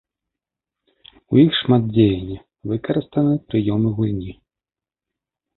У 1.35 1.41
іх 1.43 1.51
шмат 1.61 1.83
дзеяння, 1.93 2.39
выкарыстаны 2.71 3.33
прыёмы 3.53 3.89
гульні. 4.01 4.33